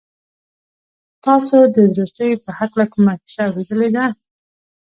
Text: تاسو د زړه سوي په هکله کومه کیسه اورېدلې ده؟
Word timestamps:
تاسو 1.25 1.57
د 1.75 1.75
زړه 1.93 2.05
سوي 2.15 2.35
په 2.43 2.49
هکله 2.59 2.85
کومه 2.93 3.13
کیسه 3.21 3.41
اورېدلې 3.47 3.89
ده؟ 3.95 4.05